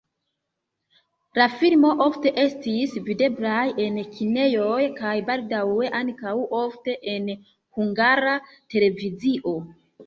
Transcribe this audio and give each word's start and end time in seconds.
La 1.39 1.45
filmo 1.59 1.91
ofte 2.05 2.31
estis 2.45 2.97
videblaj 3.11 3.61
en 3.85 4.01
kinejoj 4.17 4.81
kaj 4.97 5.13
baldaŭe 5.31 5.93
ankaŭ 6.03 6.37
ofte 6.65 7.01
en 7.17 7.33
Hungara 7.79 8.37
Televizio. 8.75 9.59